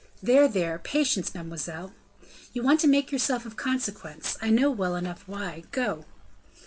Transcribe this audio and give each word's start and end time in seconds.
"There, 0.19 0.47
there. 0.47 0.79
Patience, 0.79 1.31
mademoiselle." 1.35 1.93
"You 2.53 2.63
want 2.63 2.79
to 2.79 2.87
make 2.87 3.11
yourself 3.11 3.45
of 3.45 3.55
consequence; 3.55 4.35
I 4.41 4.49
know 4.49 4.71
well 4.71 4.95
enough 4.95 5.23
why. 5.27 5.63
Go!" 5.71 6.05